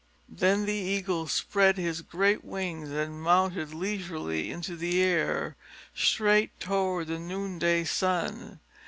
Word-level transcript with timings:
Then 0.29 0.65
the 0.65 0.73
Eagle 0.73 1.27
spread 1.27 1.77
his 1.77 2.01
great 2.01 2.43
wings 2.43 2.89
and 2.89 3.21
mounted 3.21 3.71
leisurely 3.71 4.49
into 4.51 4.75
the 4.75 4.99
air, 4.99 5.55
straight 5.93 6.59
toward 6.59 7.05
the 7.05 7.19
noonday 7.19 7.83
sun. 7.83 8.61